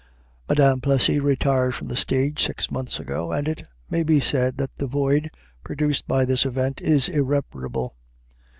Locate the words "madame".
0.49-0.81